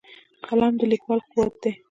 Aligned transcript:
قلم 0.47 0.73
د 0.79 0.81
لیکوال 0.91 1.19
قوت 1.29 1.53
دی 1.61 1.71